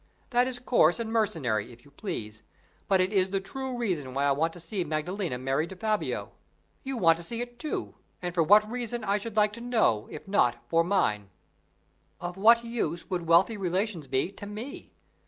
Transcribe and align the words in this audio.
That 0.31 0.47
is 0.47 0.57
coarse 0.57 0.99
and 0.99 1.13
mercenary, 1.13 1.71
if 1.71 1.85
you 1.85 1.91
please; 1.91 2.41
but 2.87 2.99
it 2.99 3.13
is 3.13 3.29
the 3.29 3.39
true 3.39 3.77
reason 3.77 4.15
why 4.15 4.23
I 4.25 4.31
want 4.31 4.51
to 4.53 4.59
see 4.59 4.83
Maddalena 4.83 5.37
married 5.37 5.69
to 5.69 5.75
Fabio. 5.75 6.31
You 6.83 6.97
want 6.97 7.17
to 7.17 7.23
see 7.23 7.39
it, 7.39 7.59
too 7.59 7.93
and 8.19 8.33
for 8.33 8.41
what 8.41 8.67
reason, 8.67 9.03
I 9.03 9.19
should 9.19 9.37
like 9.37 9.53
to 9.53 9.61
know, 9.61 10.07
if 10.09 10.27
not 10.27 10.67
for 10.67 10.83
mine?" 10.83 11.29
"Of 12.19 12.35
what 12.35 12.65
use 12.65 13.11
would 13.11 13.27
wealthy 13.27 13.57
relations 13.57 14.07
be 14.07 14.31
to 14.31 14.47
me? 14.47 14.91